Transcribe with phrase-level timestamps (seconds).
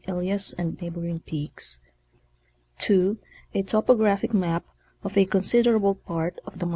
[0.07, 1.79] Elias and neighboring peaks;
[2.79, 3.19] (2)
[3.53, 4.65] a topographic map
[5.03, 6.69] of a considerable part of the Mt..